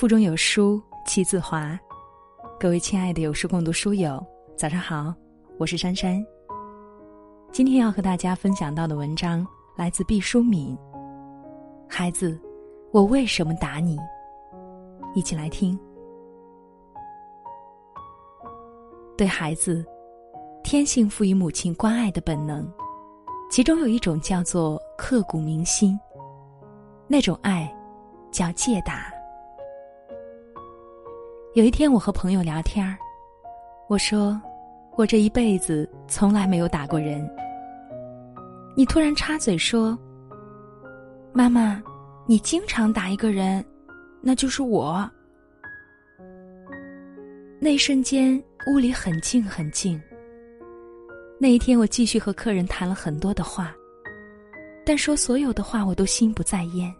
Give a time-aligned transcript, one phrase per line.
[0.00, 1.78] 腹中有书气自华。
[2.58, 4.18] 各位亲爱的有书共读书友，
[4.56, 5.14] 早上好，
[5.58, 6.24] 我是珊珊。
[7.52, 10.74] 今天要和大家分享到的文章来自毕淑敏。
[11.86, 12.40] 孩子，
[12.92, 13.98] 我为什么打你？
[15.14, 15.78] 一起来听。
[19.18, 19.84] 对孩子，
[20.64, 22.66] 天性赋予母亲关爱的本能，
[23.50, 26.00] 其中有一种叫做刻骨铭心。
[27.06, 27.70] 那种爱，
[28.32, 29.12] 叫戒打。
[31.54, 32.96] 有一天，我和朋友聊天儿，
[33.88, 34.40] 我说
[34.96, 37.28] ：“我这一辈子从来没有打过人。”
[38.76, 39.98] 你突然插嘴说
[41.34, 41.82] ：“妈妈，
[42.24, 43.64] 你经常打一个人，
[44.20, 45.10] 那就是我。”
[47.58, 50.00] 那一瞬间，屋里很静很静。
[51.36, 53.74] 那一天，我继续和客人谈了很多的话，
[54.86, 56.94] 但说所有的话，我都心不在焉。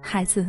[0.00, 0.46] 孩子，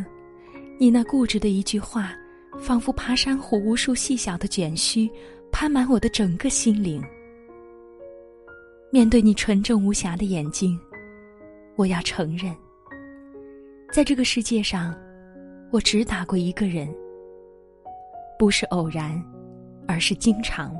[0.79, 2.13] 你那固执的一句话。
[2.61, 5.09] 仿佛爬山虎无数细小的卷须，
[5.51, 7.03] 攀满我的整个心灵。
[8.91, 10.79] 面对你纯正无瑕的眼睛，
[11.75, 12.55] 我要承认，
[13.91, 14.95] 在这个世界上，
[15.71, 16.87] 我只打过一个人。
[18.37, 19.21] 不是偶然，
[19.87, 20.71] 而是经常；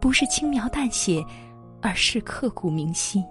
[0.00, 1.22] 不是轻描淡写，
[1.82, 3.22] 而是刻骨铭心。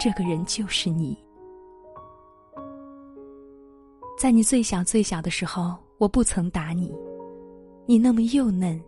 [0.00, 1.16] 这个人就是你。
[4.18, 6.92] 在你最小最小的时候，我不曾打你。
[7.86, 8.82] 你那么幼嫩，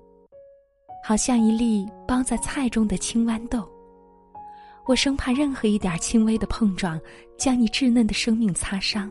[1.00, 3.62] 好像一粒包在菜中的青豌豆。
[4.84, 7.00] 我生怕任何一点轻微的碰撞，
[7.36, 9.08] 将你稚嫩的生命擦伤。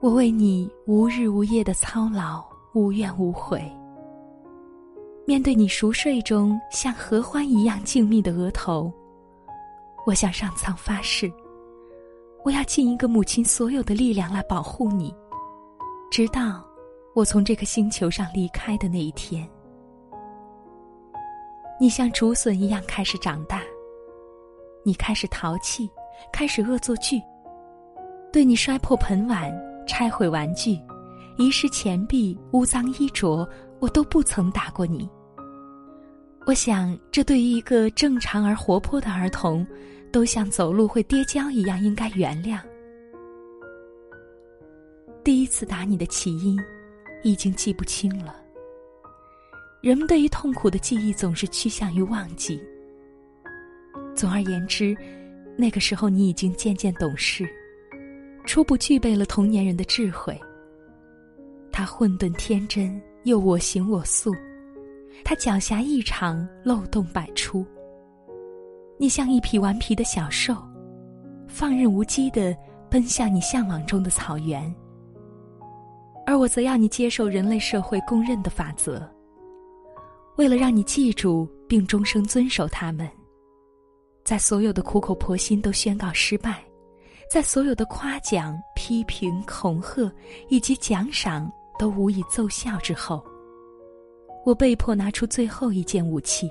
[0.00, 3.62] 我为你无日无夜的操劳，无怨无悔。
[5.26, 8.90] 面对你熟睡中像合欢一样静谧的额头，
[10.06, 11.30] 我向上苍发誓。
[12.46, 15.14] 我要尽一个母亲所有的力量来保护你，
[16.10, 16.64] 直到
[17.14, 19.48] 我从这颗星球上离开的那一天。
[21.80, 23.60] 你像竹笋一样开始长大，
[24.84, 25.90] 你开始淘气，
[26.32, 27.20] 开始恶作剧。
[28.32, 29.52] 对你摔破盆碗、
[29.86, 30.78] 拆毁玩具、
[31.36, 33.48] 遗失钱币、污脏衣着，
[33.80, 35.08] 我都不曾打过你。
[36.46, 39.66] 我想，这对于一个正常而活泼的儿童。
[40.12, 42.60] 都像走路会跌跤一样，应该原谅。
[45.24, 46.60] 第一次打你的起因，
[47.22, 48.36] 已经记不清了。
[49.80, 52.62] 人们对于痛苦的记忆总是趋向于忘记。
[54.14, 54.94] 总而言之，
[55.56, 57.48] 那个时候你已经渐渐懂事，
[58.44, 60.38] 初步具备了同年人的智慧。
[61.72, 64.30] 他混沌天真，又我行我素；
[65.24, 67.66] 他狡黠异常，漏洞百出。
[68.98, 70.54] 你像一匹顽皮的小兽，
[71.48, 72.54] 放任无羁的
[72.90, 74.72] 奔向你向往中的草原，
[76.26, 79.06] 而我则要你接受人类社会公认的法则。
[80.36, 83.08] 为了让你记住并终生遵守它们，
[84.24, 86.64] 在所有的苦口婆心都宣告失败，
[87.30, 90.12] 在所有的夸奖、批评、恐吓
[90.48, 93.24] 以及奖赏都无以奏效之后，
[94.44, 96.50] 我被迫拿出最后一件武器。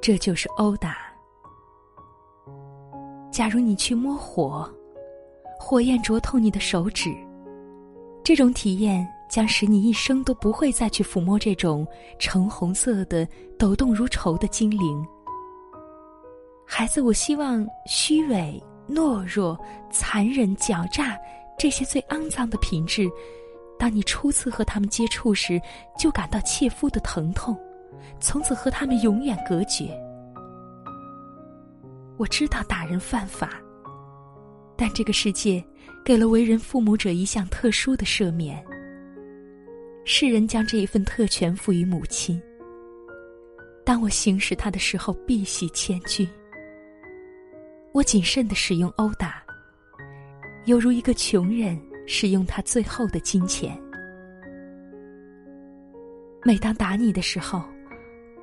[0.00, 0.96] 这就是殴打。
[3.30, 4.68] 假如你去摸火，
[5.60, 7.14] 火焰灼痛你的手指，
[8.24, 11.86] 这种体验将使你一生都不会再去抚摸这种
[12.18, 13.26] 橙红色的、
[13.58, 15.06] 抖动如绸的精灵。
[16.66, 19.58] 孩子，我希望虚伪、懦弱、
[19.90, 21.18] 残忍、狡诈
[21.58, 23.10] 这些最肮脏的品质，
[23.78, 25.60] 当你初次和他们接触时，
[25.98, 27.58] 就感到切肤的疼痛。
[28.20, 30.00] 从此和他们永远隔绝。
[32.16, 33.60] 我知道打人犯法，
[34.76, 35.62] 但这个世界
[36.04, 38.64] 给了为人父母者一项特殊的赦免。
[40.04, 42.40] 世人将这一份特权赋予母亲。
[43.84, 46.28] 当我行使它的时候，必喜千钧。
[47.92, 49.42] 我谨慎的使用殴打，
[50.64, 53.80] 犹如一个穷人使用他最后的金钱。
[56.44, 57.62] 每当打你的时候。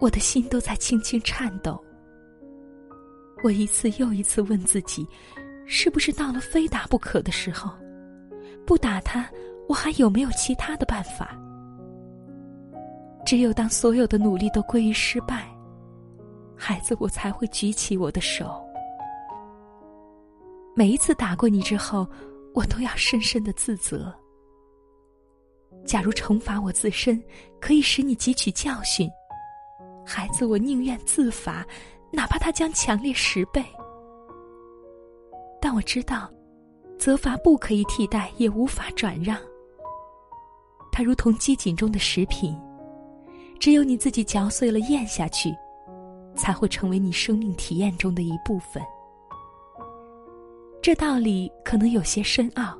[0.01, 1.77] 我的心都在轻轻颤抖。
[3.43, 5.05] 我一次又一次问自己，
[5.71, 7.71] 是不是到了非打不可的时候？
[8.65, 9.29] 不打他，
[9.67, 11.37] 我还有没有其他的办法？
[13.23, 15.47] 只有当所有的努力都归于失败，
[16.57, 18.59] 孩子，我才会举起我的手。
[20.75, 22.07] 每一次打过你之后，
[22.55, 24.11] 我都要深深的自责。
[25.85, 27.21] 假如惩罚我自身，
[27.61, 29.07] 可以使你汲取教训。
[30.03, 31.63] 孩子，我宁愿自罚，
[32.11, 33.63] 哪怕他将强烈十倍。
[35.69, 36.27] 但我知道，
[36.97, 39.37] 责罚不可以替代，也无法转让。
[40.91, 42.59] 它如同机井中的食品，
[43.59, 45.55] 只有你自己嚼碎了咽下去，
[46.35, 48.81] 才会成为你生命体验中的一部分。
[50.81, 52.75] 这道理可能有些深奥，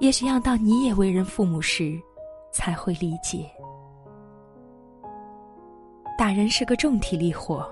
[0.00, 1.96] 也许要到你也为人父母时，
[2.50, 3.48] 才会理解。
[6.18, 7.64] 打人是个重体力活，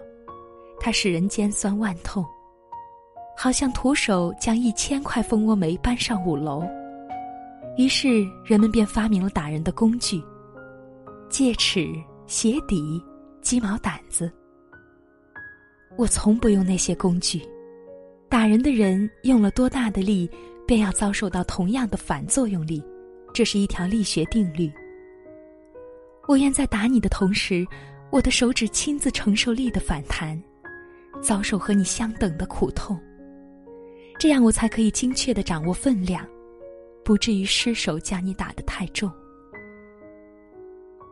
[0.78, 2.24] 它使人尖酸万痛，
[3.36, 6.64] 好像徒手将一千块蜂窝煤搬上五楼。
[7.76, 10.22] 于是人们便发明了打人的工具：
[11.28, 11.86] 戒尺、
[12.26, 13.00] 鞋底、
[13.42, 14.32] 鸡毛掸子。
[15.96, 17.46] 我从不用那些工具。
[18.28, 20.28] 打人的人用了多大的力，
[20.66, 22.82] 便要遭受到同样的反作用力，
[23.32, 24.72] 这是一条力学定律。
[26.26, 27.64] 我愿在打你的同时，
[28.10, 30.42] 我的手指亲自承受力的反弹，
[31.22, 32.98] 遭受和你相等的苦痛。
[34.18, 36.26] 这样我才可以精确的掌握分量，
[37.04, 39.10] 不至于失手将你打得太重。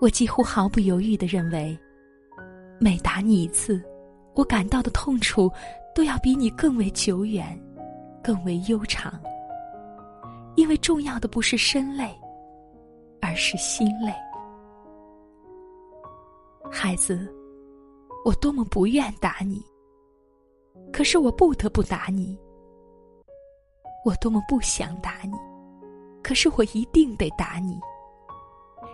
[0.01, 1.79] 我几乎毫不犹豫的认为，
[2.81, 3.83] 每打你一次，
[4.35, 5.51] 我感到的痛楚。
[5.95, 7.57] 都要比你更为久远，
[8.21, 9.15] 更为悠长。
[10.57, 12.13] 因为重要的不是身累，
[13.21, 14.13] 而是心累。
[16.69, 17.33] 孩子，
[18.25, 19.65] 我多么不愿打你，
[20.93, 22.37] 可是我不得不打你。
[24.05, 25.33] 我多么不想打你，
[26.23, 27.81] 可是我一定得打你。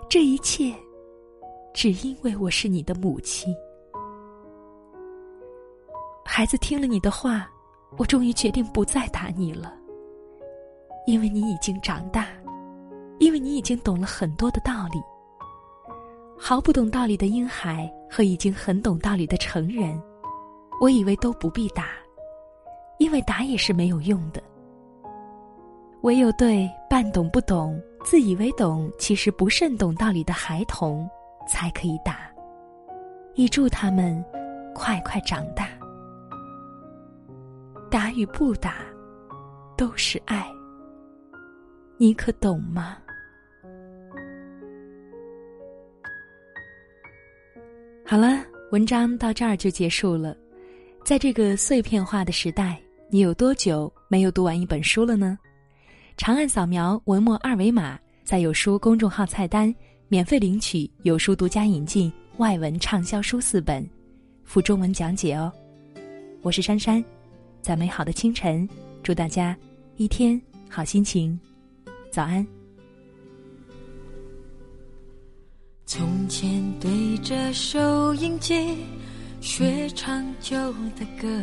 [0.09, 0.73] 这一切，
[1.75, 3.55] 只因为我是你的母亲。
[6.25, 7.51] 孩子听了你的话，
[7.99, 9.75] 我终于决定不再打你了。
[11.07, 12.29] 因为你已经长大，
[13.19, 15.03] 因为你已经懂了很多的道理。
[16.39, 20.01] 毫不懂道理的婴孩和已经很懂道理的成人，
[20.81, 21.89] 我以为都不必打，
[22.99, 24.41] 因为打也是没有用的。
[26.03, 31.09] 唯有对半懂不懂、自以为懂其实不甚懂道理的孩童，
[31.47, 32.31] 才可以打，
[33.35, 34.25] 以助他们
[34.75, 35.69] 快快长大。
[37.91, 38.77] 打与不打，
[39.77, 40.51] 都是爱。
[41.99, 42.97] 你可懂吗？
[48.07, 48.43] 好了，
[48.73, 50.35] 文章到这儿就结束了。
[51.05, 52.81] 在这个碎片化的时代，
[53.11, 55.39] 你有多久没有读完一本书了呢？
[56.21, 59.75] 长按扫描文末二维码，在有书公众号菜单
[60.07, 63.89] 免费领取有书独家引进外文畅销书四本，
[64.45, 65.51] 附中文讲解哦。
[66.43, 67.03] 我是珊珊。
[67.63, 68.69] 在美好的清晨，
[69.03, 69.57] 祝大家
[69.97, 70.39] 一天
[70.69, 71.41] 好心情。
[72.11, 72.47] 早安。
[75.87, 78.77] 从前对着收音机
[79.41, 80.55] 学唱旧
[80.99, 81.43] 的歌，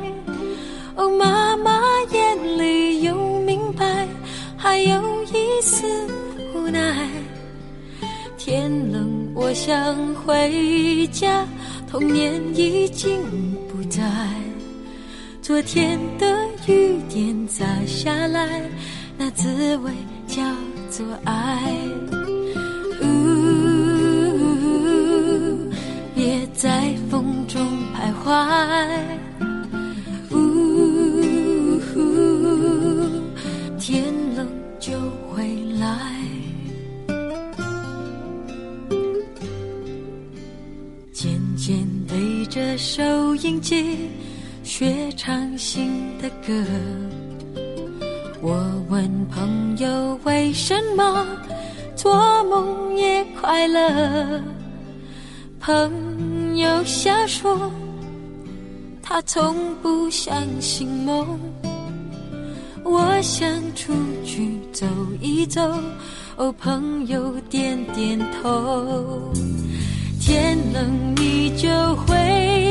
[9.51, 11.45] 我想回家，
[11.85, 13.19] 童年已经
[13.67, 14.01] 不在。
[15.41, 16.25] 昨天的
[16.67, 18.61] 雨点砸下来，
[19.17, 19.91] 那滋味
[20.25, 20.41] 叫
[20.89, 21.69] 做爱。
[23.01, 23.05] 呜，
[26.15, 27.61] 别在风中
[27.93, 28.31] 徘徊。
[43.21, 44.09] 录音机。
[44.63, 46.53] 学唱新的歌，
[48.41, 48.57] 我
[48.89, 51.27] 问朋友为什么
[51.95, 54.41] 做梦也快乐。
[55.59, 57.71] 朋友笑说，
[59.03, 61.39] 他从不相信梦。
[62.83, 63.93] 我想出
[64.25, 64.87] 去走
[65.21, 65.61] 一走，
[66.37, 69.31] 哦，朋友点点头。
[70.19, 72.70] 天冷你就回。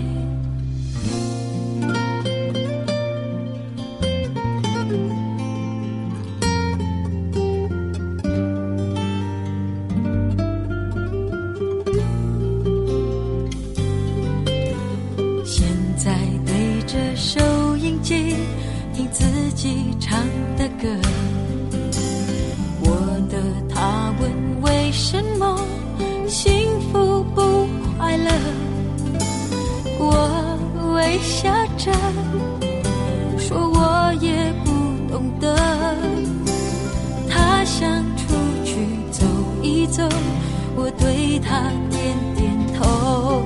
[41.43, 43.43] 他点点头。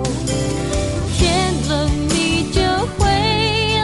[1.18, 2.62] 天冷你就
[2.98, 3.06] 回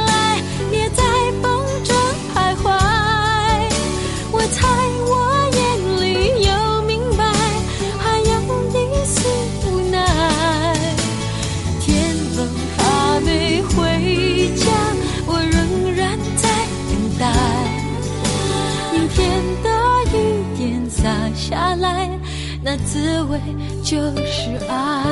[0.06, 1.04] 来，别在
[1.42, 1.44] 风
[1.84, 1.96] 中
[2.34, 2.66] 徘徊。
[4.32, 4.68] 我猜
[5.10, 5.12] 我
[5.58, 5.60] 眼
[6.02, 6.04] 里
[6.44, 6.50] 有
[6.84, 7.24] 明白，
[8.00, 8.32] 还有
[8.72, 8.76] 你
[9.06, 9.18] 是
[9.66, 9.96] 无奈。
[11.80, 11.90] 天
[12.38, 12.40] 冷
[12.78, 12.80] 还
[13.22, 14.66] 没回家，
[15.26, 15.56] 我仍
[15.96, 16.44] 然在
[16.90, 17.22] 等待。
[18.94, 19.20] 阴天
[19.64, 19.68] 的
[20.14, 20.16] 雨
[20.58, 21.00] 点洒
[21.36, 22.10] 下来，
[22.64, 23.40] 那滋味
[23.92, 25.11] 就是爱。